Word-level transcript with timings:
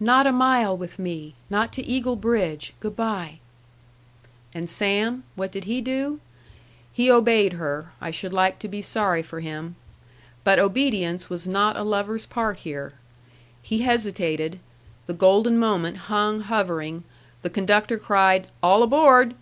"Not 0.00 0.26
a 0.26 0.32
mile 0.32 0.76
with 0.76 0.98
me. 0.98 1.36
Not 1.48 1.72
to 1.74 1.86
Eagle 1.86 2.16
Bridge. 2.16 2.74
Good 2.80 2.96
by." 2.96 3.38
And 4.52 4.68
Sam 4.68 5.22
what 5.36 5.52
did 5.52 5.66
he 5.66 5.80
do? 5.80 6.18
He 6.92 7.12
obeyed 7.12 7.52
her, 7.52 7.92
I 8.00 8.10
should 8.10 8.32
like 8.32 8.58
to 8.58 8.66
be 8.66 8.82
sorry 8.82 9.22
for 9.22 9.38
him. 9.38 9.76
But 10.42 10.58
obedience 10.58 11.30
was 11.30 11.46
not 11.46 11.76
a 11.76 11.84
lover's 11.84 12.26
part 12.26 12.56
here. 12.58 12.94
He 13.62 13.82
hesitated, 13.82 14.58
the 15.06 15.14
golden 15.14 15.56
moment 15.60 15.96
hung 16.10 16.40
hovering, 16.40 17.04
the 17.42 17.50
conductor 17.50 17.98
cried 18.00 18.48
"All 18.60 18.82
aboard!" 18.82 19.36